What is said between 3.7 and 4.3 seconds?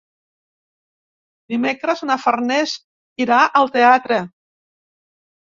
teatre.